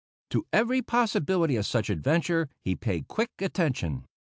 [0.31, 4.07] To every possibility of such adventure he paid quick attention.